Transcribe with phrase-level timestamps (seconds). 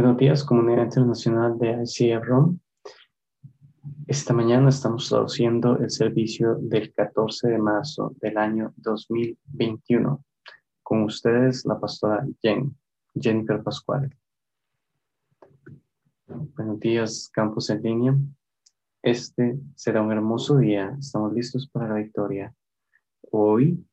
[0.00, 2.58] Buenos días, comunidad internacional de ICF Rome.
[4.06, 10.24] Esta mañana estamos traduciendo el servicio del 14 de marzo del año 2021.
[10.82, 12.74] Con ustedes, la pastora Jen,
[13.14, 14.16] Jennifer Pascual.
[16.26, 18.16] Buenos días, campus en línea.
[19.02, 20.96] Este será un hermoso día.
[20.98, 22.54] Estamos listos para la victoria.
[23.32, 23.84] Hoy,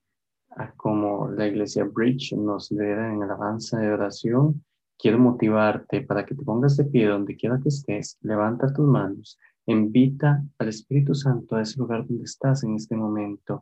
[0.77, 4.63] como la iglesia Bridge nos lidera en alabanza de oración,
[4.99, 9.37] Quiero motivarte para que te pongas de pie donde quiera que estés, levanta tus manos,
[9.67, 13.61] invita al Espíritu Santo a ese lugar donde estás en este momento.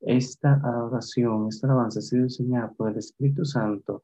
[0.00, 4.02] Esta adoración, esta alabanza ha sido diseñada por el Espíritu Santo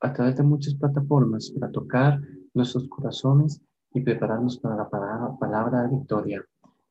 [0.00, 2.18] a través de muchas plataformas para tocar
[2.54, 3.60] nuestros corazones
[3.92, 6.42] y prepararnos para la palabra, palabra de victoria.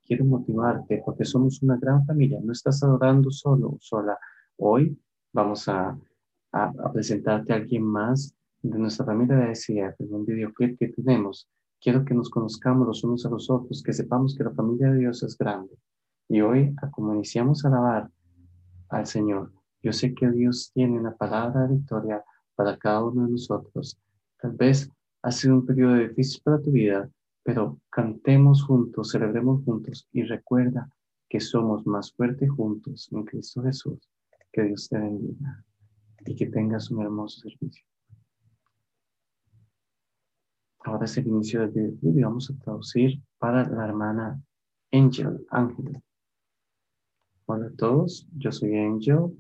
[0.06, 4.20] Quiero motivarte porque somos una gran familia, no estás adorando solo o sola.
[4.58, 4.96] Hoy
[5.34, 5.98] vamos a,
[6.52, 8.36] a, a presentarte a alguien más
[8.70, 11.48] de nuestra familia de ICF, en un videoclip que tenemos,
[11.80, 15.00] quiero que nos conozcamos los unos a los otros, que sepamos que la familia de
[15.00, 15.78] Dios es grande.
[16.28, 18.10] Y hoy, como iniciamos a alabar
[18.90, 19.52] al Señor,
[19.84, 22.24] yo sé que Dios tiene una palabra de victoria
[22.56, 24.00] para cada uno de nosotros.
[24.42, 24.90] Tal vez
[25.22, 27.08] ha sido un periodo difícil para tu vida,
[27.44, 30.90] pero cantemos juntos, celebremos juntos y recuerda
[31.30, 34.10] que somos más fuertes juntos en Cristo Jesús.
[34.52, 35.64] Que Dios te bendiga
[36.26, 37.86] y que tengas un hermoso servicio.
[40.86, 44.40] Ahora es el inicio del video y vamos a traducir para la hermana
[44.92, 46.00] Angel, Ángel.
[47.48, 49.36] Hola a todos, yo soy Angel,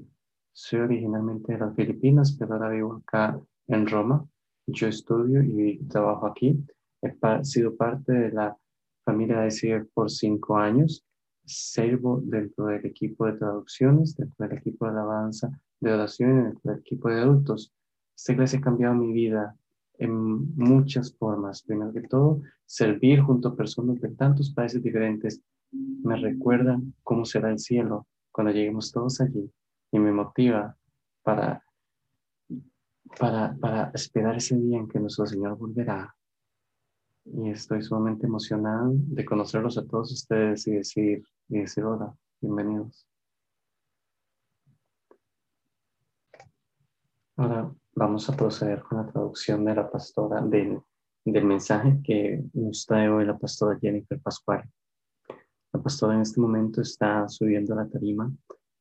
[0.54, 4.28] soy originalmente de las Filipinas, pero ahora vivo acá en Roma.
[4.66, 6.66] Yo estudio y trabajo aquí.
[7.04, 8.58] He sido parte de la
[9.04, 11.06] familia de CIE por cinco años.
[11.46, 16.72] Sirvo dentro del equipo de traducciones, dentro del equipo de alabanza, de oración y dentro
[16.72, 17.72] del equipo de adultos.
[18.18, 19.56] Esta iglesia ha cambiado mi vida
[20.00, 21.64] en muchas formas.
[21.64, 27.50] Primero que todo, servir junto a personas de tantos países diferentes me recuerda cómo será
[27.52, 29.52] el cielo cuando lleguemos todos allí
[29.92, 30.78] y me motiva
[31.24, 31.64] para,
[33.18, 36.16] para, para esperar ese día en que nuestro Señor volverá.
[37.26, 43.08] Y estoy sumamente emocionado de conocerlos a todos ustedes y decir, y decir hola, bienvenidos.
[47.38, 50.82] Ahora, vamos a proceder con la traducción de la pastora del,
[51.24, 54.70] del mensaje que nos trae hoy la pastora Jennifer Pascual.
[55.74, 58.32] La pastora en este momento está subiendo a la tarima,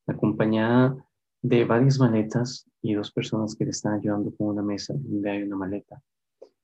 [0.06, 0.96] acompañada
[1.42, 5.42] de varias maletas y dos personas que le están ayudando con una mesa donde hay
[5.42, 6.02] una maleta.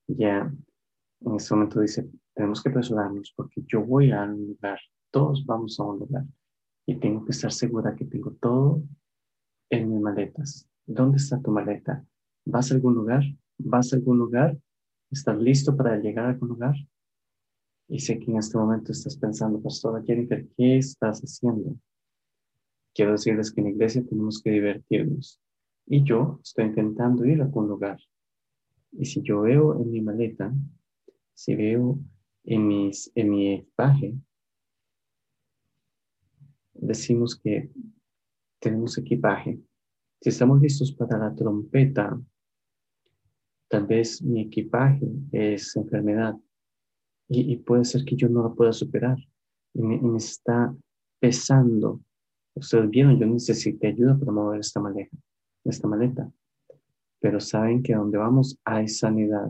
[0.07, 0.51] Ya
[1.21, 4.79] en este momento dice, tenemos que apresurarnos porque yo voy a un lugar,
[5.09, 6.25] todos vamos a un lugar
[6.85, 8.83] y tengo que estar segura que tengo todo
[9.69, 10.67] en mis maletas.
[10.85, 12.03] ¿Dónde está tu maleta?
[12.45, 13.23] ¿Vas a algún lugar?
[13.57, 14.57] ¿Vas a algún lugar?
[15.11, 16.75] ¿Estás listo para llegar a algún lugar?
[17.87, 21.75] Y sé que en este momento estás pensando, Pastora Jennifer, ¿qué estás haciendo?
[22.93, 25.39] Quiero decirles que en la iglesia tenemos que divertirnos.
[25.85, 27.99] Y yo estoy intentando ir a algún lugar.
[28.91, 30.53] Y si yo veo en mi maleta,
[31.33, 31.99] si veo
[32.43, 34.15] en, mis, en mi equipaje,
[36.73, 37.71] decimos que
[38.59, 39.59] tenemos equipaje.
[40.21, 42.19] Si estamos listos para la trompeta,
[43.71, 46.35] Tal vez mi equipaje es enfermedad
[47.29, 49.17] y, puede ser que yo no la pueda superar
[49.73, 50.75] y me, está
[51.21, 52.01] pesando.
[52.53, 55.15] Ustedes vieron, yo necesito ayuda para mover esta maleta,
[55.63, 56.29] esta maleta.
[57.21, 59.49] Pero saben que donde vamos hay sanidad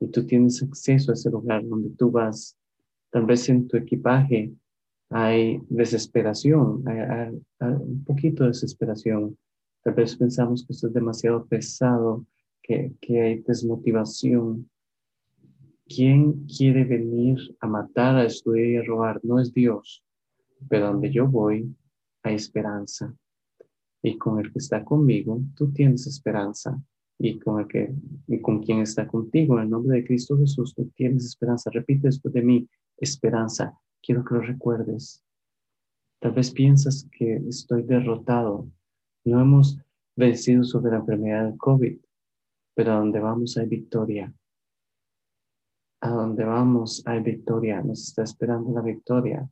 [0.00, 2.56] y tú tienes acceso a ese lugar donde tú vas.
[3.10, 4.54] Tal vez en tu equipaje
[5.10, 9.36] hay desesperación, hay, un poquito de desesperación.
[9.82, 12.24] Tal vez pensamos que esto es demasiado pesado
[12.62, 14.70] que, hay desmotivación.
[15.86, 19.20] ¿Quién quiere venir a matar, a destruir y a robar?
[19.22, 20.02] No es Dios,
[20.68, 21.74] pero donde yo voy
[22.22, 23.14] hay esperanza.
[24.02, 26.80] Y con el que está conmigo, tú tienes esperanza.
[27.18, 27.94] Y con el que,
[28.26, 31.70] y con quien está contigo, en el nombre de Cristo Jesús, tú tienes esperanza.
[31.70, 33.78] Repite después de mí, esperanza.
[34.02, 35.22] Quiero que lo recuerdes.
[36.20, 38.68] Tal vez piensas que estoy derrotado.
[39.24, 39.78] No hemos
[40.16, 41.98] vencido sobre la enfermedad del COVID,
[42.74, 44.32] pero a donde vamos hay victoria.
[46.00, 49.48] A donde vamos hay victoria, nos está esperando la victoria.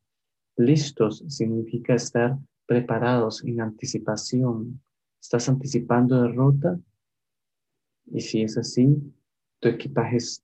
[0.57, 4.83] Listos significa estar preparados en anticipación.
[5.21, 6.79] ¿Estás anticipando derrota?
[8.07, 8.97] Y si es así,
[9.61, 10.43] tu equipaje es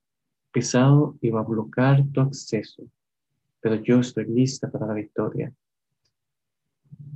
[0.53, 2.85] pesado y va a bloquear tu acceso.
[3.61, 5.53] Pero yo estoy lista para la victoria.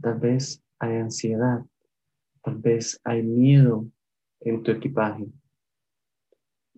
[0.01, 1.65] Tal vez hay ansiedad,
[2.43, 3.87] tal vez hay miedo
[4.41, 5.31] en tu equipaje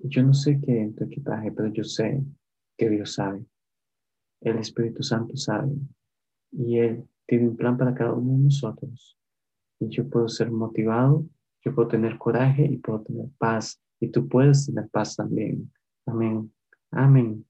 [0.04, 2.22] Yo no sé qué en tu equipaje, pero yo sé
[2.76, 3.44] que Dios sabe.
[4.40, 5.72] El Espíritu Santo sabe.
[6.50, 9.16] Y Él tiene un plan para cada uno de nosotros.
[9.78, 11.25] Y yo puedo ser motivado,
[11.64, 13.81] yo puedo tener coraje y puedo tener paz.
[14.00, 15.72] Y tú puedes tener paz también.
[16.06, 16.52] Amén.
[16.90, 17.46] Amén.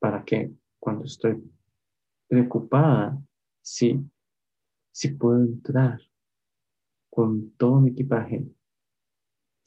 [0.00, 1.40] Para que cuando estoy
[2.28, 3.16] preocupada,
[3.62, 4.00] sí,
[4.92, 6.00] sí puedo entrar
[7.10, 8.44] con todo mi equipaje.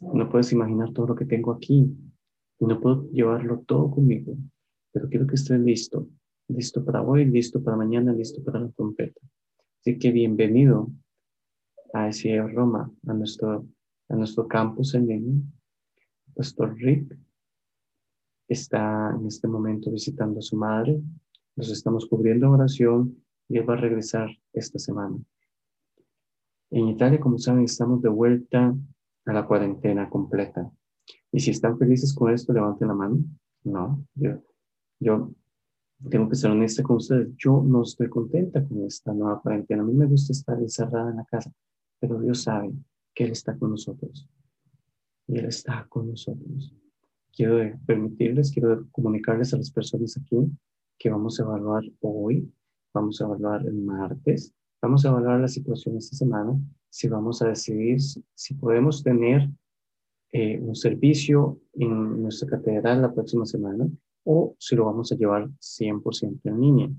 [0.02, 1.96] No puedes imaginar todo lo que tengo aquí.
[2.60, 4.36] Y no puedo llevarlo todo conmigo.
[4.92, 6.08] Pero quiero que estés listo.
[6.48, 9.22] Listo para hoy, listo para mañana, listo para la trompeta.
[9.80, 10.92] Así que bienvenido
[11.94, 13.66] a ese Roma, a nuestro,
[14.10, 15.42] a nuestro campus en línea.
[16.36, 17.18] Pastor Rick
[18.48, 21.02] está en este momento visitando a su madre.
[21.56, 25.18] Nos estamos cubriendo oración y él va a regresar esta semana.
[26.70, 28.76] En Italia, como saben, estamos de vuelta
[29.26, 30.72] a la cuarentena completa.
[31.32, 33.20] Y si están felices con esto, levanten la mano.
[33.64, 34.42] No, yo,
[35.00, 35.32] yo
[36.10, 37.30] tengo que ser honesta con ustedes.
[37.38, 39.84] Yo no estoy contenta con esta nueva cuarentena.
[39.84, 41.52] A mí me gusta estar encerrada en la casa,
[42.00, 42.74] pero Dios sabe
[43.14, 44.28] que Él está con nosotros.
[45.28, 46.76] Y Él está con nosotros
[47.36, 50.38] quiero permitirles, quiero comunicarles a las personas aquí
[50.98, 52.52] que vamos a evaluar hoy,
[52.94, 56.60] vamos a evaluar el martes, vamos a evaluar la situación esta semana,
[56.92, 59.50] si vamos a decidir si, podemos tener
[60.32, 63.90] eh, un servicio en nuestra catedral la próxima semana
[64.24, 66.90] o si lo vamos a llevar 100% en línea.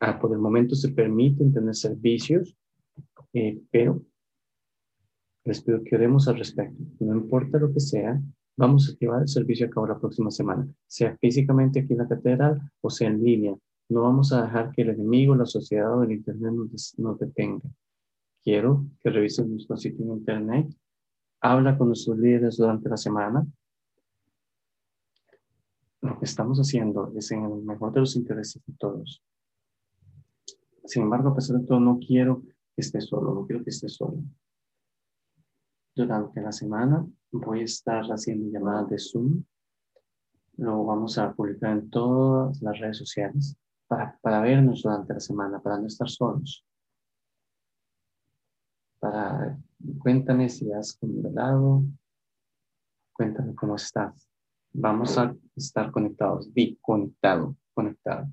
[0.00, 2.56] Ah, por el momento se permiten tener servicios,
[3.32, 4.02] eh, pero
[5.44, 6.82] les pido que oremos al respecto.
[6.98, 8.20] No importa lo que sea,
[8.58, 12.08] Vamos a llevar el servicio a cabo la próxima semana, sea físicamente aquí en la
[12.08, 13.56] catedral o sea en línea.
[13.88, 16.52] No vamos a dejar que el enemigo, la sociedad o el Internet
[16.96, 17.62] nos, detenga.
[18.42, 20.74] Quiero que revisen nuestro sitio en Internet.
[21.40, 23.46] Habla con nuestros líderes durante la semana.
[26.00, 29.22] Lo que estamos haciendo es en el mejor de los intereses de todos.
[30.84, 32.42] Sin embargo, a pesar de todo, no quiero
[32.74, 34.22] que esté solo, no quiero que esté solo.
[35.94, 39.42] Durante la semana voy a estar haciendo llamadas de Zoom.
[40.56, 43.56] Lo vamos a publicar en todas las redes sociales
[43.88, 46.64] para, para vernos durante la semana, para no estar solos.
[48.98, 49.58] Para,
[49.98, 51.30] cuéntame si has comido
[53.12, 54.28] cuéntame cómo estás.
[54.72, 58.28] Vamos a estar conectados, di conectado, conectado.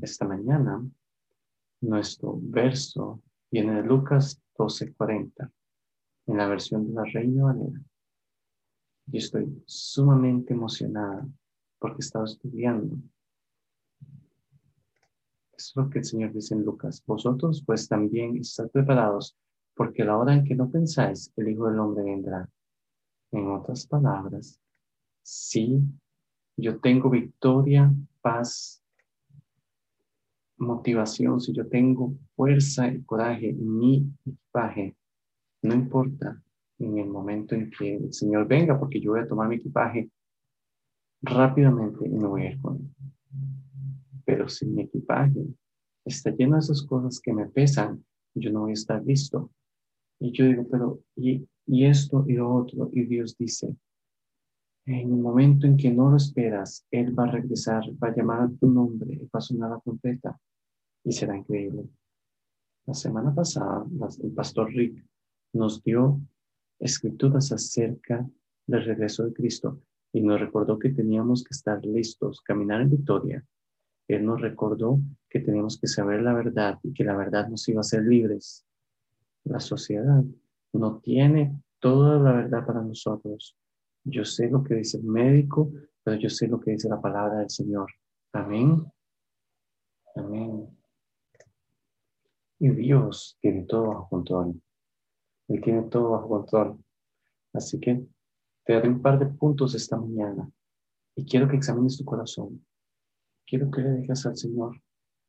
[0.00, 0.82] Esta mañana,
[1.80, 5.50] nuestro verso viene de Lucas 12:40
[6.26, 7.80] en la versión de la Reina Valera.
[9.06, 11.26] Yo estoy sumamente emocionada
[11.78, 12.96] porque he estado estudiando.
[15.56, 17.02] Es lo que el Señor dice en Lucas.
[17.06, 19.36] Vosotros pues también estad preparados
[19.74, 22.48] porque la hora en que no pensáis, el Hijo del Hombre vendrá.
[23.32, 24.60] En otras palabras,
[25.22, 25.80] si
[26.56, 28.82] yo tengo victoria, paz,
[30.56, 34.96] motivación, si yo tengo fuerza y coraje en mi equipaje,
[35.62, 36.40] no importa
[36.78, 40.10] en el momento en que el Señor venga, porque yo voy a tomar mi equipaje
[41.22, 42.90] rápidamente y me voy a ir con él.
[44.24, 45.46] Pero si mi equipaje
[46.04, 48.04] está lleno de esas cosas que me pesan,
[48.34, 49.50] yo no voy a estar listo.
[50.24, 51.46] Y yo digo, pero, y,
[51.84, 53.76] esto y lo otro, y Dios dice,
[54.86, 58.40] en el momento en que no lo esperas, Él va a regresar, va a llamar
[58.40, 60.40] a tu nombre va a sonar la trompeta
[61.04, 61.90] y será increíble.
[62.86, 63.84] La semana pasada,
[64.22, 65.04] el pastor Rick
[65.52, 66.18] nos dio
[66.78, 68.26] escrituras acerca
[68.66, 73.44] del regreso de Cristo y nos recordó que teníamos que estar listos, caminar en victoria.
[74.08, 77.80] Él nos recordó que teníamos que saber la verdad y que la verdad nos iba
[77.80, 78.64] a hacer libres.
[79.44, 80.22] La sociedad
[80.72, 83.56] no tiene toda la verdad para nosotros.
[84.04, 85.70] Yo sé lo que dice el médico,
[86.02, 87.90] pero yo sé lo que dice la palabra del Señor.
[88.32, 88.84] Amén.
[90.16, 90.68] Amén.
[92.58, 94.62] Y Dios tiene todo bajo control.
[95.48, 96.84] Él tiene todo bajo control.
[97.52, 98.06] Así que
[98.64, 100.50] te daré un par de puntos esta mañana
[101.16, 102.64] y quiero que examines tu corazón.
[103.46, 104.80] Quiero que le digas al Señor,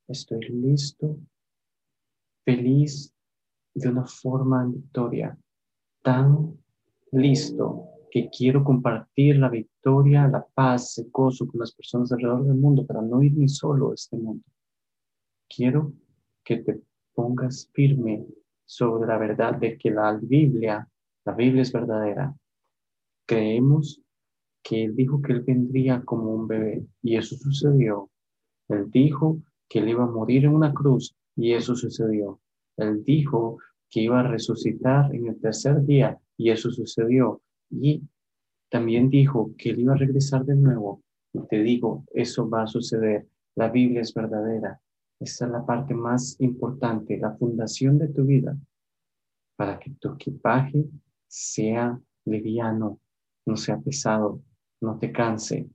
[0.08, 1.18] estoy listo,
[2.46, 3.15] feliz
[3.76, 5.38] de una forma de victoria,
[6.02, 6.58] tan
[7.12, 12.56] listo que quiero compartir la victoria, la paz, el gozo con las personas alrededor del
[12.56, 14.44] mundo para no irme solo a este mundo.
[15.50, 15.92] Quiero
[16.44, 16.82] que te
[17.14, 18.26] pongas firme
[18.66, 20.88] sobre la verdad de que la Biblia,
[21.26, 22.34] la Biblia es verdadera.
[23.26, 24.02] Creemos
[24.64, 28.10] que Él dijo que Él vendría como un bebé y eso sucedió.
[28.70, 32.40] Él dijo que Él iba a morir en una cruz y eso sucedió.
[32.78, 33.58] Él dijo
[33.90, 37.42] que iba a resucitar en el tercer día y eso sucedió.
[37.70, 38.04] Y
[38.70, 41.02] También dijo que él iba a regresar de nuevo.
[41.34, 43.28] Y te digo, eso va a suceder.
[43.56, 44.82] La Biblia es verdadera.
[45.20, 48.58] Esta es la parte más importante, la fundación de tu vida,
[49.56, 50.86] para que tu equipaje
[51.28, 53.00] sea liviano,
[53.46, 54.42] no sea pesado,
[54.82, 55.70] no te canse.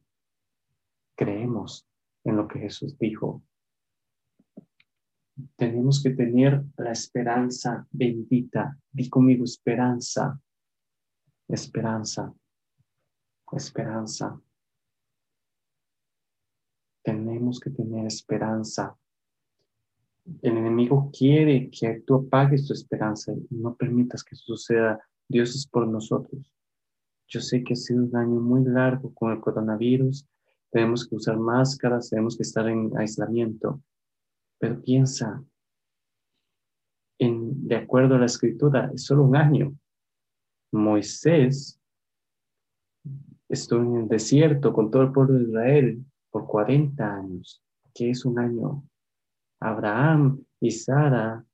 [1.16, 1.86] Creemos
[2.24, 3.42] en lo que Jesús dijo.
[5.56, 8.76] Tenemos que tener la esperanza bendita.
[8.90, 10.40] Di conmigo esperanza,
[11.48, 12.32] esperanza,
[13.52, 14.40] esperanza.
[17.02, 18.96] Tenemos que tener esperanza.
[20.42, 25.00] El enemigo quiere que tú apagues tu esperanza y no permitas que suceda.
[25.28, 26.52] Dios es por nosotros.
[27.28, 30.26] Yo sé que ha sido un año muy largo con el coronavirus.
[30.70, 33.80] Tenemos que usar máscaras, tenemos que estar en aislamiento.
[34.60, 35.42] Pero piensa,
[37.18, 39.74] en, de acuerdo a la escritura, es solo un año.
[40.72, 41.80] Moisés
[43.48, 47.62] estuvo en el desierto con todo el pueblo de Israel por 40 años,
[47.94, 48.84] que es un año.
[49.60, 51.44] Abraham y Sara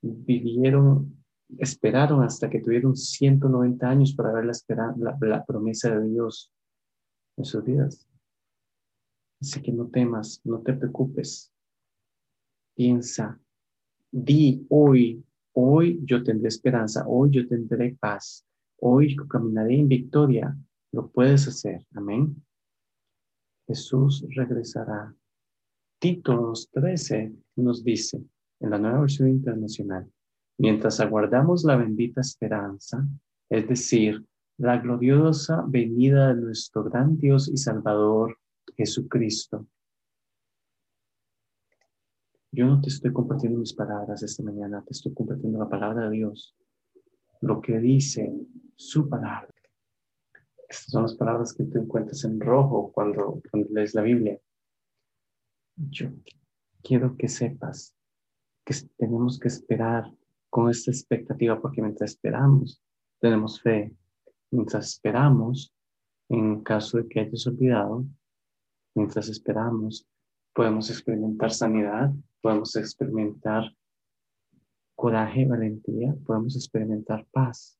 [0.00, 1.22] vivieron,
[1.58, 6.52] esperaron hasta que tuvieron 190 años para ver la, la, promesa de Dios
[7.36, 8.08] en sus vidas.
[9.40, 11.52] Así que no temas, no te preocupes.
[12.76, 13.40] Piensa,
[14.12, 18.44] di hoy, hoy yo tendré esperanza, hoy yo tendré paz,
[18.80, 20.54] hoy caminaré en victoria.
[20.92, 21.86] Lo puedes hacer.
[21.94, 22.36] Amén.
[23.66, 25.14] Jesús regresará.
[25.98, 28.22] Tito 13 nos dice
[28.60, 30.12] en la nueva versión internacional,
[30.58, 33.08] mientras aguardamos la bendita esperanza,
[33.48, 34.22] es decir,
[34.58, 38.36] la gloriosa venida de nuestro gran Dios y Salvador
[38.76, 39.66] Jesucristo.
[42.56, 46.16] Yo no te estoy compartiendo mis palabras esta mañana, te estoy compartiendo la palabra de
[46.16, 46.56] Dios,
[47.42, 48.32] lo que dice
[48.74, 49.52] su palabra.
[50.66, 54.40] Estas son las palabras que tú encuentras en rojo cuando, lees la Biblia.
[55.76, 56.08] Yo
[56.82, 57.94] quiero que sepas
[58.64, 60.10] que tenemos que esperar
[60.48, 62.82] con esta expectativa, porque mientras esperamos,
[63.20, 63.94] tenemos fe.
[64.50, 65.74] Mientras esperamos,
[66.30, 68.06] en caso de que hayas olvidado,
[68.94, 70.08] mientras esperamos,
[70.54, 72.14] podemos experimentar sanidad,
[72.46, 73.74] podemos experimentar
[74.94, 77.76] coraje, valentía, podemos experimentar paz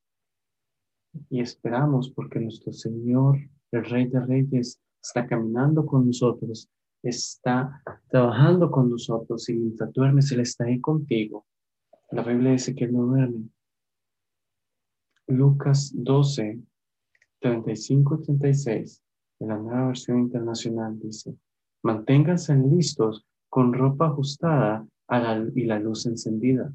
[1.30, 3.38] y esperamos porque nuestro Señor,
[3.70, 6.68] el Rey de Reyes, está caminando con nosotros,
[7.00, 11.46] está trabajando con nosotros y mientras duermes, Él está ahí contigo.
[12.10, 13.48] La Biblia dice que Él no duerme.
[15.28, 16.60] Lucas 12,
[17.38, 19.02] 35 y 36,
[19.38, 21.36] en la nueva versión internacional, dice,
[21.84, 23.24] manténganse listos
[23.56, 24.86] con ropa ajustada
[25.54, 26.70] y la luz encendida.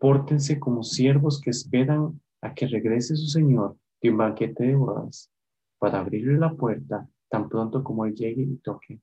[0.00, 5.30] Pórtense como siervos que esperan a que regrese su señor de un banquete de bodas
[5.78, 8.98] para abrirle la puerta tan pronto como él llegue y toque.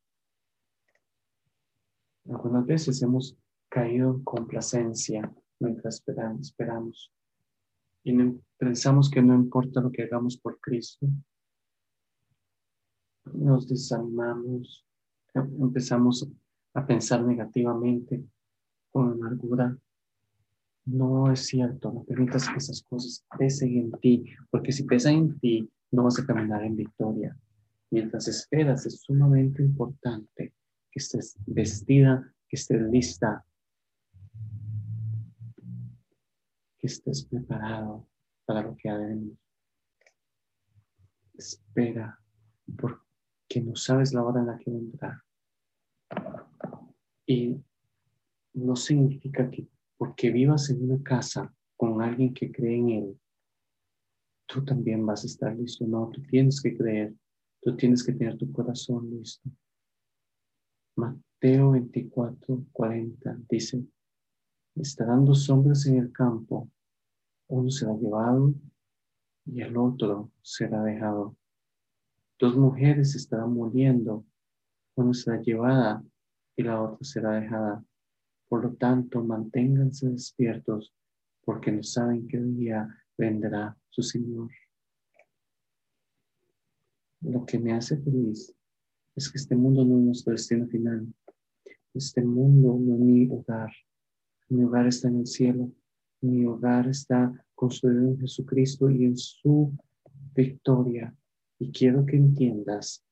[2.31, 3.37] Algunas veces hemos
[3.69, 6.01] caído en complacencia mientras
[6.41, 7.13] esperamos
[8.03, 8.17] y
[8.57, 11.05] pensamos que no importa lo que hagamos por Cristo.
[13.25, 14.83] Nos desanimamos,
[15.35, 16.27] empezamos
[16.75, 18.23] a pensar negativamente
[18.91, 19.75] con amargura
[20.85, 25.39] no es cierto, no permitas que esas cosas pesen en ti, porque si pesan en
[25.39, 27.35] ti, no vas a caminar en victoria.
[27.89, 30.53] Mientras esperas, es sumamente importante
[30.91, 33.43] que estés vestida, que estés lista,
[36.77, 38.07] que estés preparado
[38.45, 39.37] para lo que ha de venir.
[41.33, 42.19] Espera,
[42.79, 45.24] porque no sabes la hora en la que vendrá.
[47.25, 47.55] Y
[48.53, 49.67] no significa que
[49.97, 53.19] porque vivas en una casa con alguien que cree en Él,
[54.45, 55.85] tú también vas a estar listo.
[55.85, 57.13] No, tú tienes que creer,
[57.61, 59.49] tú tienes que tener tu corazón listo.
[60.95, 63.83] Mateo 24, 40 dice,
[64.75, 66.69] estarán dos hombres en el campo,
[67.47, 68.53] uno será llevado
[69.45, 71.35] y el otro será dejado.
[72.39, 74.25] Dos mujeres estarán muriendo,
[74.95, 76.03] una será llevada
[76.55, 77.83] y la otra será dejada.
[78.47, 80.93] Por lo tanto, manténganse despiertos
[81.43, 84.49] porque no saben qué día vendrá su Señor.
[87.21, 88.53] Lo que me hace feliz
[89.15, 91.07] es que este mundo no es nuestro destino final.
[91.93, 93.71] Este mundo no es mi hogar.
[94.49, 95.71] Mi hogar está en el cielo.
[96.21, 99.71] Mi hogar está construido en Jesucristo y en su
[100.35, 101.15] victoria.
[101.57, 103.04] Y quiero que entiendas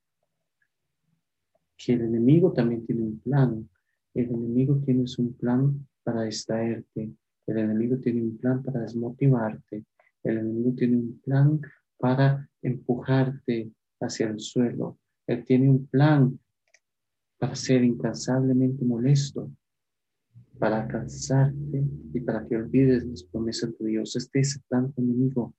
[1.83, 3.67] que el enemigo también tiene un plan
[4.13, 7.11] el enemigo tiene un plan para distraerte.
[7.47, 9.85] El enemigo tiene un plan para desmotivarte.
[10.23, 11.59] El enemigo tiene un plan
[11.97, 14.99] para empujarte hacia el suelo.
[15.25, 16.39] Él tiene un plan
[17.39, 19.51] para ser incansablemente molesto,
[20.59, 24.15] para cansarte y para que olvides las promesas de Dios.
[24.15, 25.55] Este es el plan enemigo.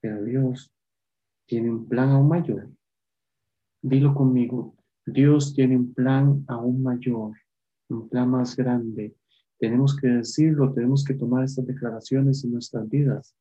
[0.00, 0.72] Pero Dios
[1.46, 2.70] tiene un plan aún mayor.
[3.82, 4.74] Dilo conmigo.
[5.06, 7.32] Dios tiene un plan aún mayor,
[7.88, 9.14] un plan más grande.
[9.58, 13.34] Tenemos que decirlo, tenemos que tomar estas declaraciones en nuestras vidas.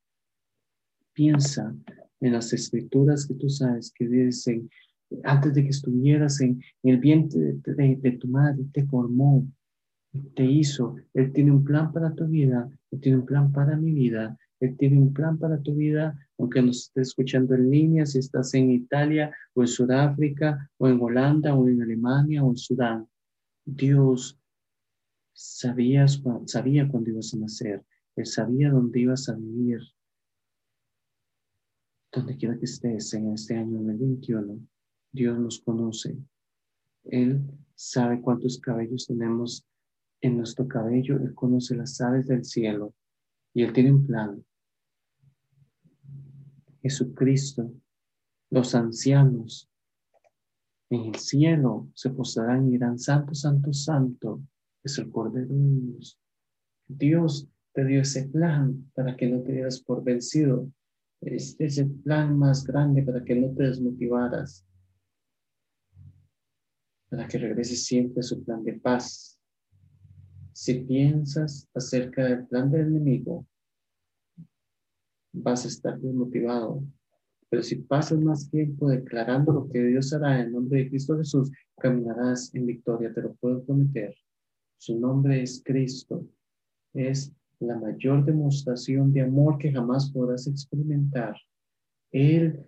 [1.14, 1.76] Piensa
[2.20, 4.70] en las escrituras que tú sabes que dicen,
[5.24, 9.46] antes de que estuvieras en, el vientre de, tu madre, te formó,
[10.36, 10.96] te hizo.
[11.14, 14.78] Él tiene un plan para tu vida, Él tiene un plan para mi vida, Él
[14.78, 18.72] tiene un plan para tu vida, aunque nos estés escuchando en línea, si estás en
[18.72, 23.10] Italia o en Sudáfrica o en Holanda o en Alemania o en Sudán.
[23.66, 24.40] Dios
[25.34, 27.84] sabías, sabía cuándo ibas a nacer,
[28.16, 29.82] Él sabía dónde ibas a vivir.
[32.12, 34.60] Donde quiera que estés en este año 2021,
[35.12, 36.18] Dios nos conoce.
[37.06, 37.42] Él
[37.74, 39.66] sabe cuántos cabellos tenemos
[40.22, 41.16] en nuestro cabello.
[41.18, 42.94] Él conoce las aves del cielo
[43.56, 44.46] y Él tiene un plan.
[46.82, 47.72] Jesucristo,
[48.50, 49.70] los ancianos
[50.90, 54.42] en el cielo se postrarán y dirán, Santo, Santo, Santo
[54.84, 56.20] es el Cordero de Dios.
[56.88, 60.70] Dios te dio ese plan para que no te dieras por vencido.
[61.22, 64.66] Es el plan más grande para que no te desmotivaras
[67.12, 69.38] para que regreses siempre a su plan de paz.
[70.54, 73.46] Si piensas acerca del plan del enemigo,
[75.34, 76.84] vas a estar desmotivado.
[77.50, 81.52] Pero si pasas más tiempo declarando lo que Dios hará en nombre de Cristo Jesús,
[81.78, 84.16] caminarás en victoria, te lo puedo prometer.
[84.78, 86.26] Su nombre es Cristo.
[86.94, 91.36] Es la mayor demostración de amor que jamás podrás experimentar.
[92.12, 92.66] Él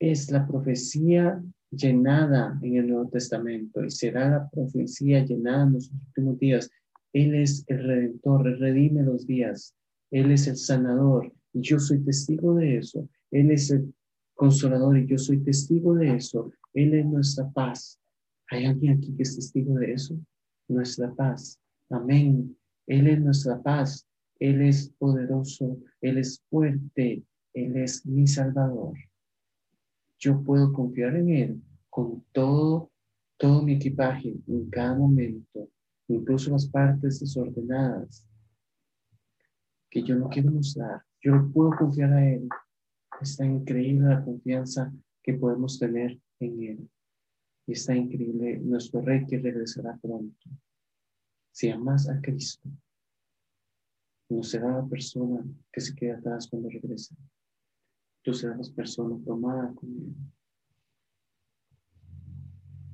[0.00, 5.90] es la profecía llenada en el Nuevo Testamento y será la profecía llenada en los
[5.90, 6.70] últimos días.
[7.12, 9.74] Él es el redentor, redime los días.
[10.10, 13.08] Él es el sanador yo soy testigo de eso.
[13.30, 13.94] Él es el
[14.34, 16.52] consolador y yo soy testigo de eso.
[16.74, 17.98] Él es nuestra paz.
[18.50, 20.18] ¿Hay alguien aquí que es testigo de eso?
[20.68, 21.58] Nuestra paz.
[21.90, 22.56] Amén.
[22.86, 24.06] Él es nuestra paz.
[24.38, 25.78] Él es poderoso.
[26.00, 27.24] Él es fuerte.
[27.54, 28.94] Él es mi salvador
[30.18, 32.90] yo puedo confiar en Él con todo,
[33.36, 35.70] todo mi equipaje en cada momento,
[36.08, 38.26] incluso las partes desordenadas
[39.88, 41.02] que yo no quiero mostrar.
[41.20, 42.48] Yo puedo confiar a Él.
[43.20, 46.90] Está increíble la confianza que podemos tener en Él.
[47.66, 50.50] Y está increíble nuestro Rey que regresará pronto.
[51.52, 52.68] Si amas a Cristo,
[54.30, 57.14] no será la persona que se queda atrás cuando regrese
[58.28, 60.14] tú serás persona tomada con Él.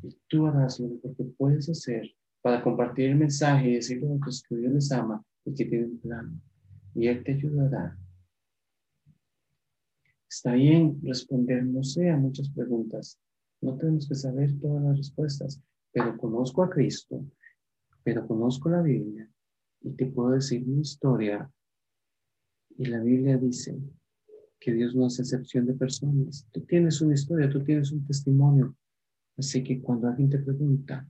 [0.03, 4.13] Y tú harás lo mejor que puedes hacer para compartir el mensaje y decirle a
[4.13, 6.41] otros que Dios les ama y que tiene un plan.
[6.95, 7.99] Y Él te ayudará.
[10.35, 13.21] Está bien responder, no sé, a muchas preguntas.
[13.61, 17.25] No tenemos que saber todas las respuestas, pero conozco a Cristo,
[18.03, 19.31] pero conozco la Biblia
[19.81, 21.49] y te puedo decir mi historia.
[22.77, 23.79] Y la Biblia dice
[24.59, 26.49] que Dios no hace excepción de personas.
[26.51, 28.77] Tú tienes una historia, tú tienes un testimonio.
[29.39, 31.09] Así que cuando alguien te pregunta,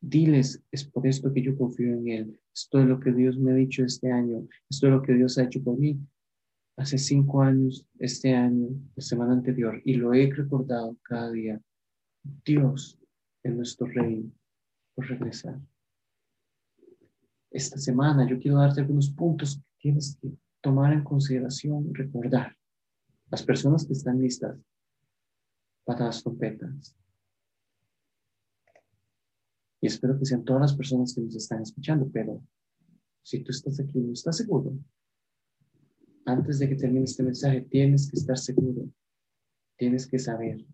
[0.00, 2.40] diles, es por esto que yo confío en Él.
[2.54, 4.46] Esto es lo que Dios me ha dicho este año.
[4.70, 6.00] Esto es lo que Dios ha hecho por mí
[6.80, 11.60] hace cinco años, este año, la semana anterior, y lo he recordado cada día.
[12.42, 12.98] Dios
[13.42, 14.32] es nuestro Rey
[14.94, 15.60] por regresar.
[17.50, 22.56] Esta semana yo quiero darte algunos puntos que tienes que tomar en consideración, recordar
[23.30, 24.58] las personas que están listas
[25.84, 26.96] para las trompetas.
[29.82, 32.42] Y espero que sean todas las personas que nos están escuchando, pero
[33.22, 34.72] si tú estás aquí no estás seguro,
[36.26, 38.90] antes de que termine este mensaje, tienes que estar seguro,
[39.76, 40.64] tienes que saber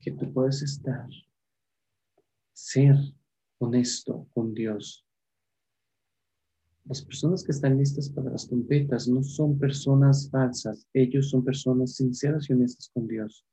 [0.00, 1.08] que tú puedes estar,
[2.52, 2.96] ser
[3.58, 5.06] honesto con Dios
[6.84, 11.94] las personas que están listas para las trompetas no son personas falsas, ellos son personas
[11.94, 13.46] sinceras y honestas con Dios.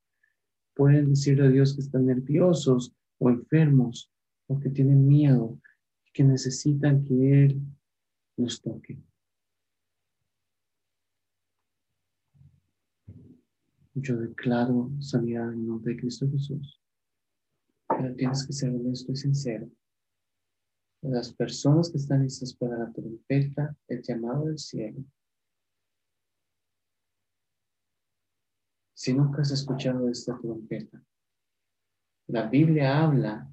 [0.76, 4.12] Pueden decirle a Dios que están nerviosos o enfermos
[4.48, 5.60] o que tienen miedo,
[6.12, 7.62] que necesitan que Él
[8.38, 9.00] los toque.
[14.02, 16.82] Yo declaro sanidad en nombre de Cristo Jesús.
[17.88, 19.70] Pero tienes que ser honesto y sincero
[21.02, 25.04] las personas que están listas para la trompeta, el llamado del cielo.
[28.94, 31.02] Si nunca has escuchado esta trompeta,
[32.28, 33.50] la Biblia habla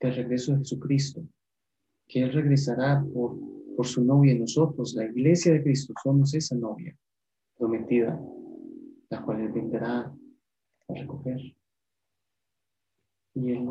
[0.00, 1.26] del regreso de Jesucristo,
[2.08, 3.36] que Él regresará por,
[3.76, 4.34] por su novia.
[4.38, 6.96] Nosotros, la iglesia de Cristo, somos esa novia
[7.58, 8.18] prometida,
[9.10, 11.40] la cual Él vendrá a recoger.
[13.34, 13.68] Y Él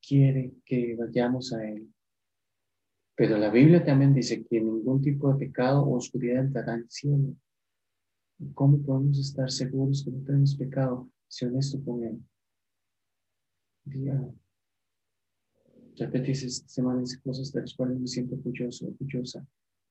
[0.00, 1.92] quiere que vayamos a Él.
[3.16, 7.36] Pero la Biblia también dice que ningún tipo de pecado o oscuridad entrará al cielo.
[8.54, 12.18] ¿Cómo podemos estar seguros que no tenemos pecado si honesto con Él?
[13.84, 14.32] Día.
[15.96, 19.46] Repetí esta semana cosas de las cuales me siento orgulloso, orgullosa.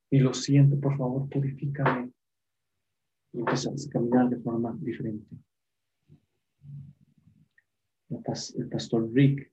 [0.10, 2.12] Y lo siento, por favor, purifícame.
[3.32, 5.36] Y empezamos a caminar de forma diferente.
[8.10, 9.52] El pastor Rick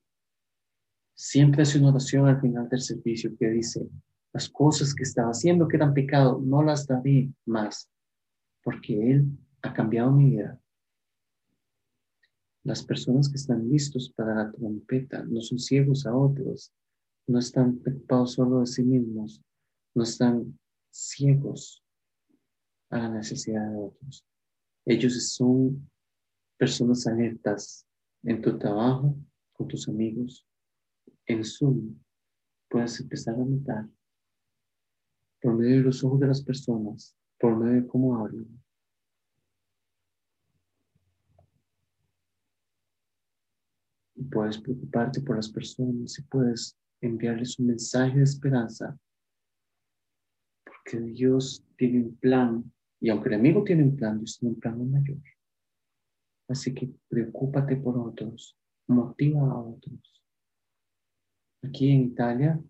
[1.14, 3.88] siempre hace una oración al final del servicio que dice,
[4.32, 7.90] las cosas que estaba haciendo que eran pecado, no las daré más
[8.66, 10.60] porque Él ha cambiado mi vida.
[12.64, 16.72] Las personas que están listos para la trompeta no son ciegos a otros,
[17.28, 19.40] no están preocupados solo de sí mismos,
[19.94, 20.58] no están
[20.90, 21.85] ciegos
[22.90, 24.26] a la necesidad de otros.
[24.84, 25.90] Ellos son
[26.56, 27.86] personas alertas
[28.22, 29.16] en tu trabajo,
[29.52, 30.46] con tus amigos,
[31.26, 31.98] en Zoom.
[32.68, 33.88] Puedes empezar a notar
[35.40, 38.62] por medio de los ojos de las personas por medio de cómo hablan.
[44.14, 48.98] Y puedes preocuparte por las personas y puedes enviarles un mensaje de esperanza.
[50.64, 52.72] Porque Dios tiene un plan,
[53.06, 55.18] y aunque el amigo tiene un plan, Dios tiene un plan mayor.
[56.48, 60.24] Así que preocúpate por otros, motiva a otros.
[61.62, 62.60] Aquí en Italia,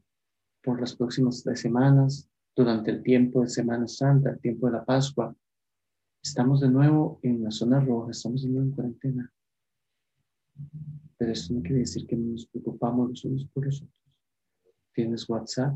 [0.62, 4.84] por las próximas tres semanas, durante el tiempo de Semana Santa, el tiempo de la
[4.84, 5.34] Pascua.
[6.22, 9.32] Estamos de nuevo en la zona roja, estamos de nuevo en cuarentena.
[11.16, 14.04] Pero eso no quiere decir que no nos preocupamos los unos por los otros.
[14.92, 15.74] ¿Tienes WhatsApp?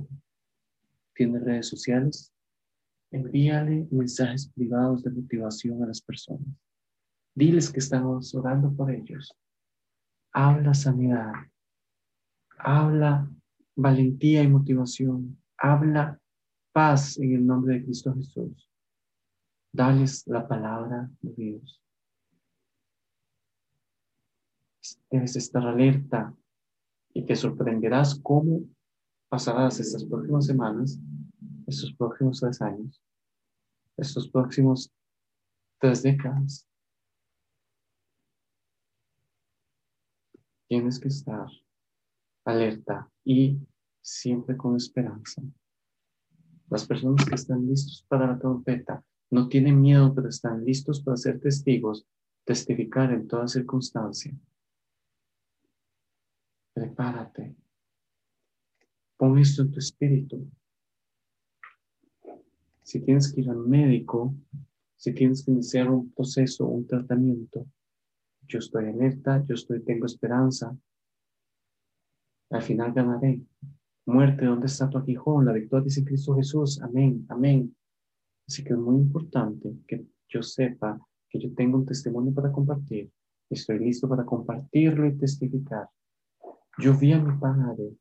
[1.14, 2.34] ¿Tienes redes sociales?
[3.10, 6.46] Envíale mensajes privados de motivación a las personas.
[7.34, 9.34] Diles que estamos orando por ellos.
[10.32, 11.32] Habla sanidad.
[12.58, 13.28] Habla
[13.74, 15.38] valentía y motivación.
[15.56, 16.20] Habla
[16.72, 18.68] paz en el nombre de Cristo Jesús.
[19.72, 21.82] Dales la palabra de Dios.
[25.10, 26.34] Debes estar alerta
[27.12, 28.62] y te sorprenderás cómo
[29.28, 30.98] pasarás estas próximas semanas,
[31.70, 33.00] estos próximos tres años,
[33.96, 34.92] estos próximos
[35.78, 36.68] tres décadas.
[40.68, 41.48] Tienes que estar
[42.44, 43.58] alerta y
[44.02, 45.42] siempre con esperanza.
[46.68, 51.16] Las personas que están listos para la trompeta no tienen miedo, pero están listos para
[51.16, 52.06] ser testigos,
[52.44, 54.32] testificar en toda circunstancia.
[56.72, 57.56] Prepárate.
[59.16, 60.50] Pon esto en tu espíritu.
[62.90, 64.34] Si tienes que ir al médico,
[64.96, 67.64] si tienes que iniciar un proceso, un tratamiento,
[68.48, 70.76] yo estoy alerta, yo estoy, tengo esperanza.
[72.50, 73.42] Al final ganaré.
[74.06, 75.46] Muerte, ¿dónde está tu aguijón?
[75.46, 76.82] La victoria dice Cristo Jesús.
[76.82, 77.76] Amén, amén.
[78.48, 83.08] Así que es muy importante que yo sepa que yo tengo un testimonio para compartir.
[83.48, 85.88] Estoy listo para compartirlo y testificar.
[86.76, 87.96] Yo vi a mi padre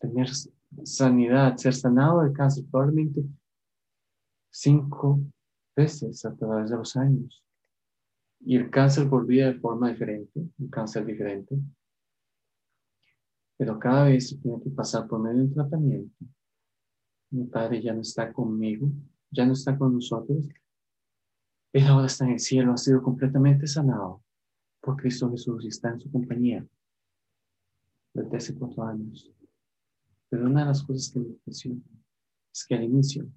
[0.00, 0.28] tener
[0.82, 3.22] sanidad, ser sanado de cáncer, probablemente
[4.56, 5.20] cinco
[5.76, 7.44] veces a través de los años.
[8.40, 11.56] Y el cáncer volvía de forma diferente, un cáncer diferente.
[13.58, 16.24] Pero cada vez tiene que pasar por medio de un tratamiento.
[17.30, 18.88] Mi padre ya no está conmigo,
[19.30, 20.46] ya no está con nosotros.
[21.72, 24.22] Él ahora está en el cielo, ha sido completamente sanado
[24.80, 26.66] por Cristo Jesús y está en su compañía
[28.14, 29.30] desde hace cuatro años.
[30.30, 31.82] Pero una de las cosas que me impresiona
[32.52, 33.28] es que al inicio,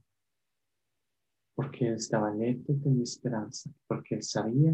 [1.59, 4.73] porque él estaba alerta y tenía esperanza, porque él sabía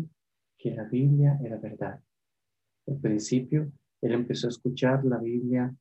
[0.56, 2.00] que la Biblia era verdad.
[2.86, 3.72] Al principio
[4.02, 5.76] él empezó a escuchar la Biblia,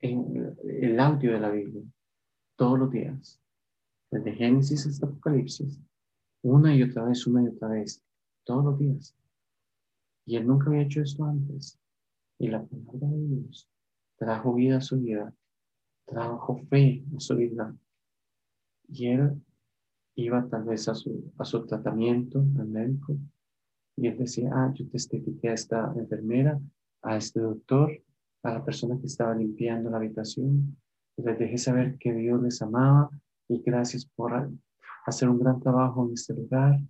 [0.00, 1.84] en el audio de la Biblia,
[2.56, 3.40] todos los días,
[4.10, 5.78] desde Génesis hasta Apocalipsis,
[6.42, 8.02] una y otra vez, una y otra vez,
[8.42, 9.16] todos los días.
[10.26, 11.78] Y él nunca había hecho esto antes.
[12.40, 13.70] Y la palabra de Dios
[14.16, 15.32] trajo vida a su vida,
[16.06, 17.72] trajo fe a su vida.
[18.90, 19.40] Y él
[20.16, 23.16] iba tal vez a su, a su tratamiento al médico
[23.96, 26.58] y él decía, ah, yo testifiqué a esta enfermera,
[27.02, 27.90] a este doctor,
[28.42, 30.76] a la persona que estaba limpiando la habitación.
[31.16, 33.10] les dejé saber que Dios les amaba
[33.48, 34.50] y gracias por
[35.04, 36.80] hacer un gran trabajo en este lugar.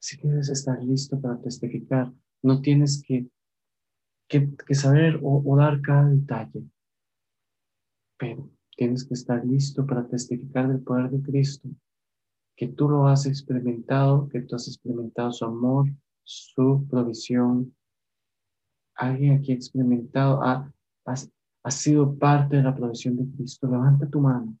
[0.00, 2.12] Así que debes estar listo para testificar.
[2.42, 3.26] No tienes que,
[4.28, 6.62] que, saber o, o dar cada detalle,
[8.16, 8.48] pero
[8.80, 11.68] tienes que estar listo para testificar del poder de Cristo,
[12.56, 15.90] que tú lo has experimentado, que tú has experimentado su amor,
[16.24, 17.76] su provisión.
[18.94, 20.72] Alguien aquí ha experimentado, ha,
[21.04, 23.68] ha, sido parte de la provisión de Cristo.
[23.70, 24.56] Levanta tu mano.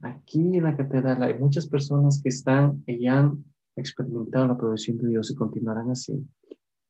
[0.00, 3.44] Aquí en la catedral hay muchas personas que están y han
[3.76, 6.26] experimentado la provisión de Dios y continuarán así.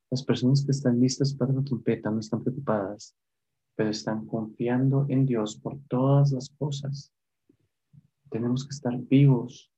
[0.08, 3.16] Las personas que están listas para la trompeta no están preocupadas
[3.76, 7.12] pero están confiando en Dios por todas las cosas.
[8.30, 9.70] Tenemos que estar vivos,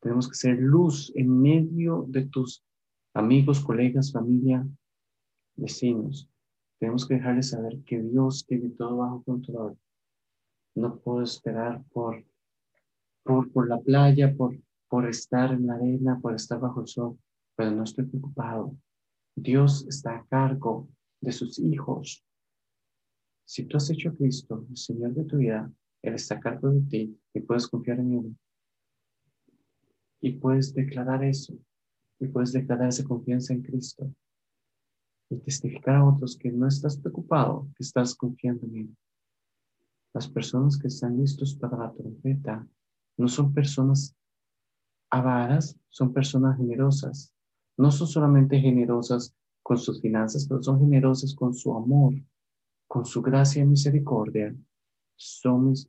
[0.00, 2.64] tenemos que ser luz en medio de tus
[3.14, 4.66] amigos, colegas, familia,
[5.56, 6.28] vecinos.
[6.78, 9.78] Tenemos que dejarles saber que Dios tiene todo bajo control.
[10.74, 12.24] No puedo esperar por,
[13.22, 17.18] por, por la playa, por, por estar en la arena, por estar bajo el sol,
[17.56, 18.76] pero no estoy preocupado.
[19.34, 20.88] Dios está a cargo
[21.20, 22.24] de sus hijos.
[23.46, 26.68] Si tú has hecho a Cristo el Señor de tu vida, Él está a cargo
[26.70, 28.36] de ti y puedes confiar en Él.
[30.20, 31.56] Y puedes declarar eso.
[32.18, 34.12] Y puedes declarar esa confianza en Cristo.
[35.30, 38.96] Y testificar a otros que no estás preocupado, que estás confiando en Él.
[40.12, 42.66] Las personas que están listos para la trompeta
[43.16, 44.16] no son personas
[45.08, 47.32] avaras, son personas generosas.
[47.78, 52.14] No son solamente generosas con sus finanzas, pero son generosas con su amor,
[52.86, 54.54] con su gracia y misericordia,
[55.16, 55.88] somos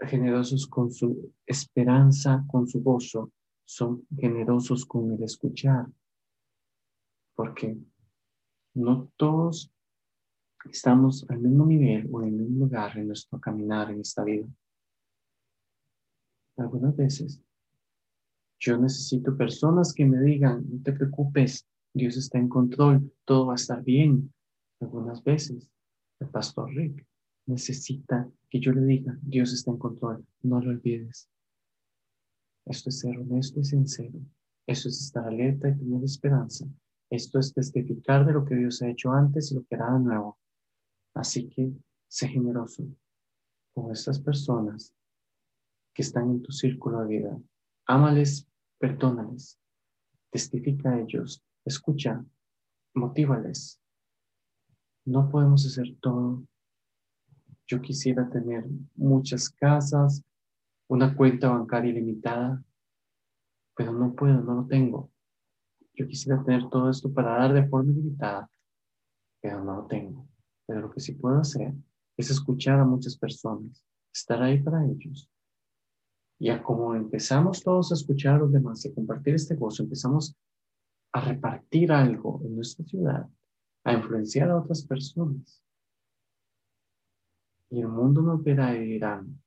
[0.00, 3.32] generosos con su esperanza, con su gozo,
[3.64, 5.86] son generosos con el escuchar,
[7.34, 7.76] porque
[8.74, 9.70] no todos
[10.70, 14.46] estamos al mismo nivel o en el mismo lugar en nuestro caminar en esta vida.
[16.56, 17.40] Algunas veces
[18.58, 23.54] yo necesito personas que me digan, no te preocupes, Dios está en control, todo va
[23.54, 24.32] a estar bien.
[24.80, 25.70] Algunas veces
[26.20, 27.06] el pastor Rick
[27.46, 31.28] necesita que yo le diga, Dios está en control, no lo olvides.
[32.66, 34.20] Esto es ser honesto y sincero.
[34.66, 36.66] Esto es estar alerta y tener esperanza.
[37.10, 40.00] Esto es testificar de lo que Dios ha hecho antes y lo que hará de
[40.00, 40.38] nuevo.
[41.14, 41.72] Así que
[42.06, 42.86] sé generoso
[43.74, 44.94] con estas personas
[45.92, 47.40] que están en tu círculo de vida.
[47.86, 48.46] Ámales,
[48.78, 49.58] perdónales,
[50.30, 52.24] testifica a ellos, escucha,
[52.94, 53.80] motívales,
[55.04, 56.42] no podemos hacer todo.
[57.66, 60.22] Yo quisiera tener muchas casas,
[60.88, 62.64] una cuenta bancaria ilimitada,
[63.76, 65.10] pero no puedo, no lo tengo.
[65.94, 68.50] Yo quisiera tener todo esto para dar de forma ilimitada,
[69.40, 70.26] pero no lo tengo.
[70.66, 71.74] Pero lo que sí puedo hacer
[72.16, 75.30] es escuchar a muchas personas, estar ahí para ellos.
[76.38, 79.82] Y a como empezamos todos a escuchar a los demás y a compartir este gozo,
[79.82, 80.36] empezamos
[81.12, 83.28] a repartir algo en nuestra ciudad,
[83.84, 85.62] a influenciar a otras personas.
[87.70, 89.40] Y el mundo nos verá y dirán,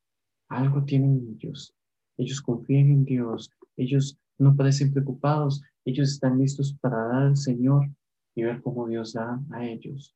[0.48, 1.76] algo tienen ellos.
[2.17, 3.52] Ellos confían en Dios.
[3.76, 5.62] Ellos no parecen preocupados.
[5.86, 7.89] Ellos están listos para dar al Señor
[8.36, 10.15] y ver cómo Dios da a ellos.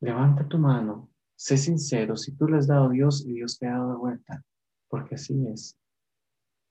[0.00, 1.10] Levanta tu mano.
[1.36, 2.16] Sé sincero.
[2.16, 4.44] Si tú le has dado a Dios y Dios te ha dado de vuelta.
[4.88, 5.76] Porque así es.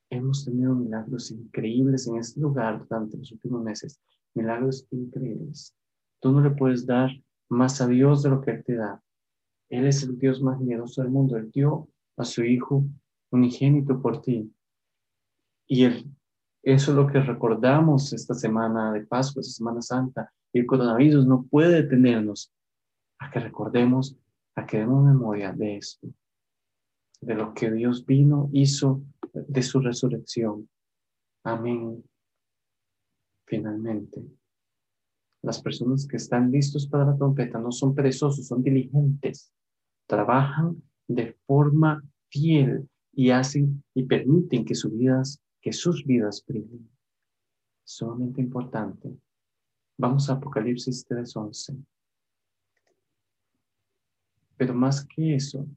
[0.10, 4.00] Hemos tenido milagros increíbles en este lugar durante los últimos meses.
[4.34, 5.74] Milagros increíbles.
[6.20, 7.10] Tú no le puedes dar
[7.50, 9.02] más a Dios de lo que Él te da.
[9.70, 11.38] Él es el Dios más generoso del mundo.
[11.38, 12.86] Él dio a su Hijo
[13.32, 14.52] unigénito por ti.
[15.68, 16.06] Y él,
[16.64, 20.32] eso es lo que recordamos esta semana de Pascua, esta Semana Santa.
[20.54, 22.54] Y el coronavirus no puede detenernos
[23.20, 24.18] a que recordemos,
[24.56, 26.08] a que demos memoria de esto,
[27.22, 29.02] de lo que Dios vino, hizo,
[29.34, 30.70] de su resurrección.
[31.44, 32.04] Amén.
[33.46, 34.37] Finalmente.
[35.42, 39.52] Las personas que están listos para la trompeta no son perezosos, son diligentes.
[40.08, 46.90] Trabajan de forma fiel y hacen y permiten que sus vidas, que sus vidas brillen.
[47.84, 49.16] Sumamente importante.
[49.98, 51.78] Vamos a Apocalipsis 3:11.
[54.58, 55.68] Pero más que eso,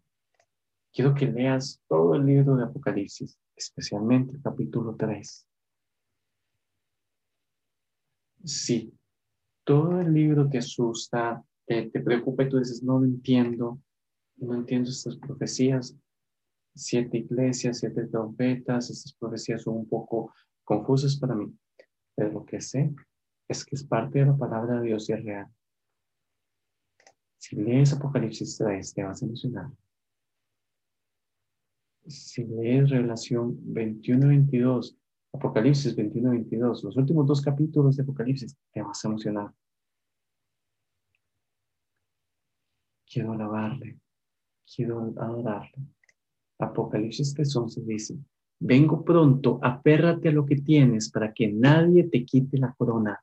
[0.92, 5.46] quiero que leas todo el libro de Apocalipsis, especialmente el capítulo 3.
[8.42, 8.99] Sí
[9.70, 13.80] todo el libro te asusta, te, te preocupa y tú dices, no lo entiendo,
[14.38, 15.96] no entiendo estas profecías,
[16.74, 21.56] siete iglesias, siete trompetas, estas profecías son un poco confusas para mí,
[22.16, 22.92] pero lo que sé
[23.46, 25.46] es que es parte de la palabra de Dios y es real.
[27.38, 29.70] Si lees Apocalipsis 3, te vas a emocionar.
[32.08, 34.96] si lees Revelación 21-22,
[35.32, 39.54] Apocalipsis 21-22, los últimos dos capítulos de Apocalipsis, te vas a emocionar.
[43.10, 43.98] Quiero alabarle,
[44.64, 45.84] quiero adorarle.
[46.60, 48.16] Apocalipsis 3.11 dice,
[48.60, 53.18] vengo pronto, apérrate a lo que tienes para que nadie te quite la corona.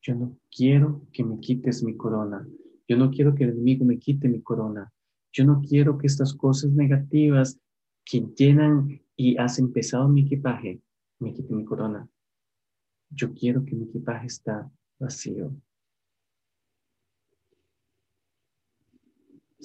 [0.00, 2.46] Yo no quiero que me quites mi corona.
[2.88, 4.90] Yo no quiero que el enemigo me quite mi corona.
[5.32, 7.58] Yo no quiero que estas cosas negativas
[8.04, 10.80] que llenan y hacen pesado mi equipaje
[11.18, 12.08] me quiten mi corona.
[13.10, 15.52] Yo quiero que mi equipaje está vacío.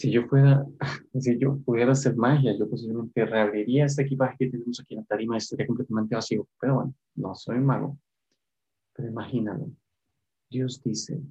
[0.01, 0.65] Si yo fuera,
[1.19, 5.05] si yo pudiera hacer magia, yo posiblemente reabriría este equipaje que tenemos aquí en la
[5.05, 6.47] tarima, estaría completamente vacío.
[6.59, 7.99] Pero bueno, no soy mago.
[8.95, 9.69] Pero imagínalo.
[10.49, 11.21] Dios dice,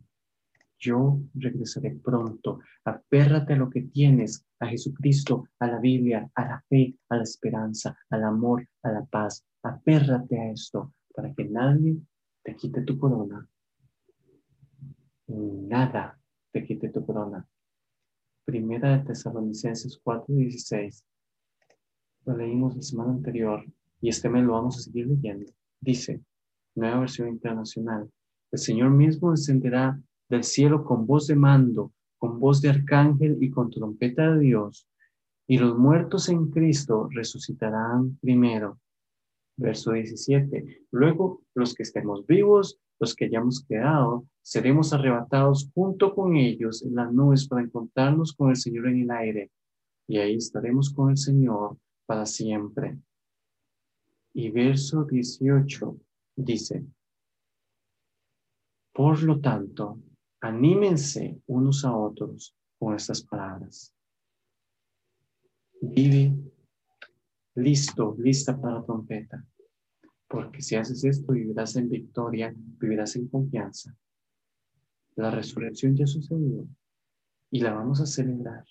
[0.79, 2.61] yo regresaré pronto.
[2.85, 7.25] Apérrate a lo que tienes, a Jesucristo, a la Biblia, a la fe, a la
[7.25, 9.45] esperanza, al amor, a la paz.
[9.65, 11.97] Apérrate a esto para que nadie
[12.45, 13.45] te quite tu corona.
[15.27, 16.17] Nada
[16.53, 17.45] te quite tu corona.
[18.45, 21.05] Primera de Tesalonicenses 4:16.
[22.27, 23.65] Lo leímos la semana anterior
[24.01, 25.53] y este mes lo vamos a seguir leyendo.
[25.81, 26.21] Dice,
[26.75, 28.11] nueva versión internacional.
[28.51, 33.51] El Señor mismo descenderá del cielo con voz de mando, con voz de arcángel y
[33.51, 34.87] con trompeta de Dios,
[35.47, 38.79] y los muertos en Cristo resucitarán primero.
[39.57, 40.87] Verso 17.
[40.93, 46.95] Luego los que estemos vivos, los que hayamos quedado, seremos arrebatados junto con ellos en
[46.95, 49.51] las nubes para encontrarnos con el Señor en el aire,
[50.07, 52.99] y ahí estaremos con el Señor para siempre.
[54.35, 55.97] Y verso 18
[56.37, 56.85] dice,
[58.93, 59.99] por lo tanto,
[60.43, 63.95] Anímense unos a otros con estas palabras.
[65.83, 66.35] Vive
[67.57, 69.45] listo, lista para la trompeta.
[70.31, 73.97] Porque si haces esto, vivirás en victoria, vivirás en confianza.
[75.17, 76.69] La resurrección ya sucedió
[77.51, 78.65] y la vamos a celebrar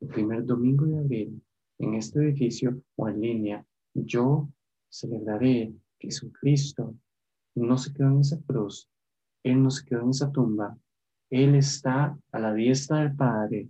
[0.00, 1.42] el primer domingo de abril
[1.78, 3.66] en este edificio o en línea.
[3.92, 4.48] Yo
[4.88, 6.94] celebraré que Jesucristo
[7.56, 8.88] no se quedó en esa cruz,
[9.42, 10.78] Él no se quedó en esa tumba,
[11.30, 13.68] él está a la diestra del Padre,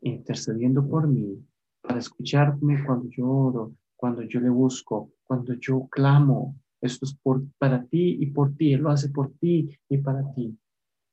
[0.00, 1.40] intercediendo por mí,
[1.80, 6.58] para escucharme cuando yo oro, cuando yo le busco, cuando yo clamo.
[6.80, 7.16] Esto es
[7.56, 8.72] para ti y por ti.
[8.72, 10.58] Él lo hace por ti y para ti.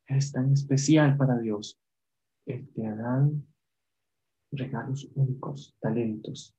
[0.07, 1.79] Es tan especial para Dios.
[2.47, 3.29] Él te ha
[4.51, 6.55] regalos únicos, talentos.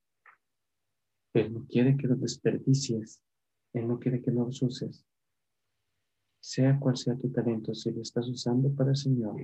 [1.34, 3.20] Él no quiere que los desperdicies.
[3.72, 5.04] Él no quiere que los uses
[6.38, 9.34] sea cual sea tu talento, si lo estás usando para el Señor,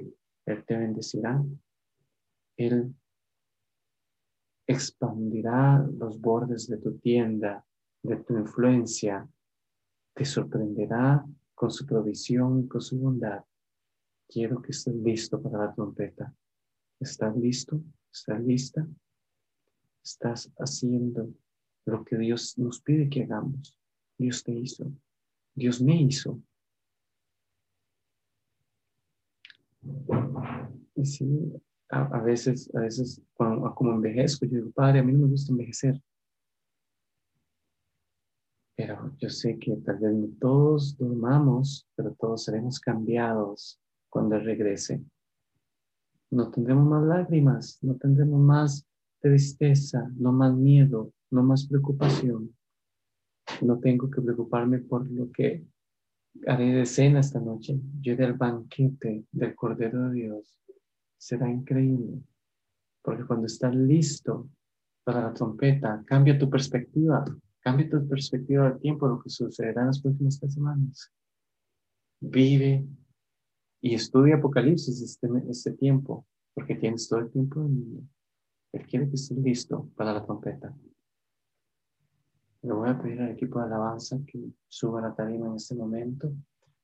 [0.46, 1.44] Él te bendecirá.
[2.56, 2.94] Él
[4.64, 7.66] expandirá los bordes de tu tienda,
[8.04, 9.28] de tu influencia.
[10.14, 13.42] Te sorprenderá con su provisión con su bondad.
[14.28, 16.32] Quiero que estés listo para la trompeta.
[17.00, 17.82] ¿Estás listo?
[18.12, 18.86] ¿Estás lista?
[20.02, 21.34] ¿Estás haciendo
[21.86, 23.76] lo que Dios nos pide que hagamos?
[24.16, 24.92] Dios te hizo.
[25.54, 26.40] Dios me hizo
[31.04, 31.52] sí,
[31.90, 36.00] a, veces, a veces como envejezco, yo digo, padre, a mí no me gusta envejecer.
[38.76, 44.44] Pero yo sé que tal vez no todos dormamos, pero todos seremos cambiados cuando Él
[44.44, 45.02] regrese.
[46.30, 48.86] No tendremos más lágrimas, no tendremos más
[49.20, 52.54] tristeza, no más miedo, no más preocupación.
[53.62, 55.64] No tengo que preocuparme por lo que
[56.46, 57.78] haré de cena esta noche.
[58.00, 60.60] Yo del banquete del Cordero de Dios.
[61.16, 62.20] Será increíble.
[63.02, 64.48] Porque cuando estás listo
[65.04, 67.24] para la trompeta, cambia tu perspectiva.
[67.64, 71.10] Cambia tu perspectiva del tiempo, lo que sucederá en las próximas tres semanas.
[72.20, 72.86] Vive
[73.80, 78.02] y estudia Apocalipsis este, este tiempo, porque tienes todo el tiempo del mundo.
[78.72, 80.76] Él quiere que estés listo para la trompeta.
[82.60, 86.34] Le voy a pedir al equipo de alabanza que suba la tarima en este momento.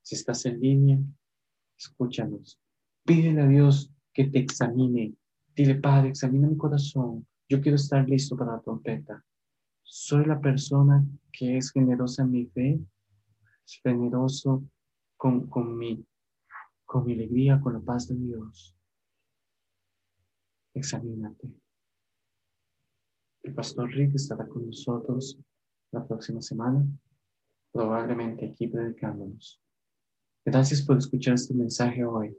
[0.01, 0.99] Si estás en línea,
[1.79, 2.59] escúchanos.
[3.05, 5.15] Pídele a Dios que te examine.
[5.55, 7.27] Dile, Padre, examina mi corazón.
[7.51, 9.23] Yo quiero estar listo para la trompeta.
[9.93, 12.79] Soy la persona que es generosa en mi fe,
[13.83, 14.63] generoso
[15.17, 16.07] con, con, mi,
[16.85, 18.77] con mi alegría, con la paz de Dios.
[20.75, 21.51] Examínate.
[23.43, 25.37] El pastor Rick estará con nosotros
[25.91, 26.87] la próxima semana,
[27.73, 29.61] probablemente aquí predicándonos.
[30.45, 32.39] Gracias por escuchar este mensaje hoy.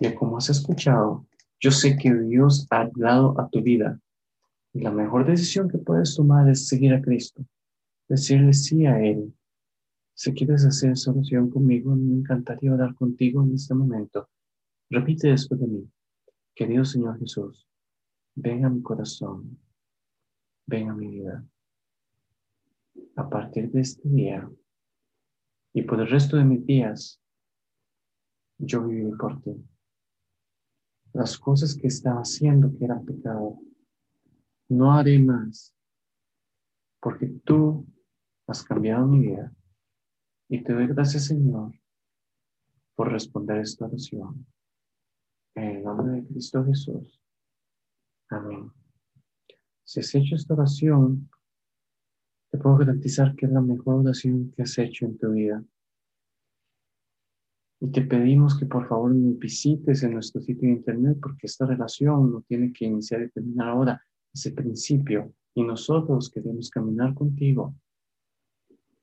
[0.00, 1.26] Y como has escuchado,
[1.60, 4.00] yo sé que Dios ha hablado a tu vida.
[4.80, 7.44] La mejor decisión que puedes tomar es seguir a Cristo,
[8.08, 9.34] decirle sí a Él.
[10.14, 14.28] Si quieres hacer solución conmigo, me encantaría hablar contigo en este momento.
[14.88, 15.90] Repite después de mí.
[16.54, 17.68] Querido Señor Jesús,
[18.34, 19.58] ven a mi corazón,
[20.66, 21.44] ven a mi vida.
[23.16, 24.50] A partir de este día
[25.76, 27.20] y por el resto de mis días,
[28.56, 29.54] yo viví por ti.
[31.12, 33.58] Las cosas que estaba haciendo que eran pecado,
[34.68, 35.74] no haré más,
[37.00, 37.86] porque tú
[38.46, 39.52] has cambiado mi vida.
[40.48, 41.72] Y te doy gracias, Señor,
[42.94, 44.46] por responder esta oración.
[45.54, 47.20] En el nombre de Cristo Jesús.
[48.28, 48.70] Amén.
[49.84, 51.30] Si has hecho esta oración,
[52.50, 55.64] te puedo garantizar que es la mejor oración que has hecho en tu vida.
[57.80, 62.32] Y te pedimos que por favor visites en nuestro sitio de internet porque esta relación
[62.32, 64.02] no tiene que iniciar y terminar ahora,
[64.36, 65.32] es el principio.
[65.54, 67.74] Y nosotros queremos caminar contigo.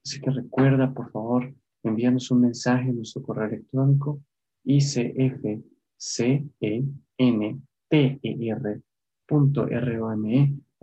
[0.06, 4.22] Así que recuerda, por favor, envíanos un mensaje en nuestro correo electrónico
[4.64, 5.64] icfcentr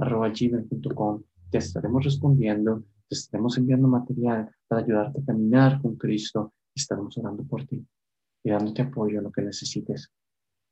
[0.03, 1.23] gmail.com.
[1.51, 7.45] Te estaremos respondiendo, te estaremos enviando material para ayudarte a caminar con Cristo estaremos orando
[7.45, 7.85] por ti
[8.43, 10.11] y dándote apoyo en lo que necesites.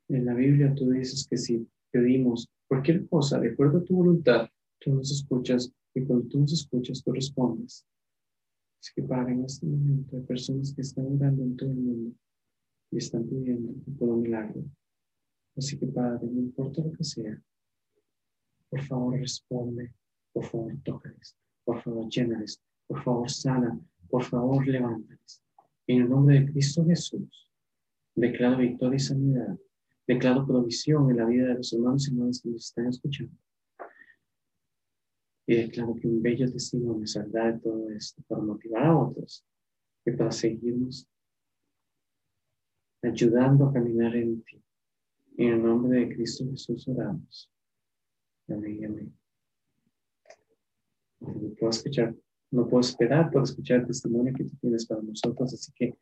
[0.09, 4.49] En la Biblia tú dices que si pedimos cualquier cosa de acuerdo a tu voluntad,
[4.79, 7.87] tú nos escuchas y cuando tú nos escuchas, tú respondes.
[8.81, 12.17] Así que para en este momento hay personas que están orando en todo el mundo
[12.91, 14.65] y están pidiendo un milagro.
[15.57, 17.43] Así que Padre, no importa lo que sea,
[18.71, 19.93] por favor, responde.
[20.33, 21.37] Por favor, tócales.
[21.69, 22.63] Por favor, llénales.
[22.87, 23.79] Por favor, sana.
[24.09, 25.43] Por favor, levántales.
[25.87, 27.53] En el nombre de Cristo Jesús,
[28.15, 29.59] declaro victoria y sanidad.
[30.07, 33.35] Declaro provisión en la vida de los hermanos y hermanas que nos están escuchando.
[35.47, 39.45] Y declaro que un bello testimonio saldrá de todo esto para motivar a otros
[40.07, 41.07] y para seguirnos
[43.03, 44.65] ayudando a caminar en ti.
[45.37, 47.53] En el nombre de Cristo Jesús oramos.
[48.49, 49.18] Amén, No
[51.21, 55.95] no puedo esperar por escuchar el testimonio que tú tienes para nosotros, así que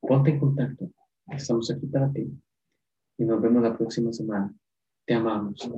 [0.00, 0.90] ponte en contacto.
[1.28, 2.30] Estamos aquí para ti.
[3.18, 4.52] Y nos vemos la próxima semana.
[5.06, 5.70] Te amamos.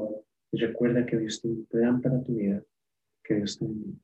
[0.51, 2.63] Y recuerda que Dios tiene un plan para tu vida.
[3.23, 3.99] Que Dios te bendiga.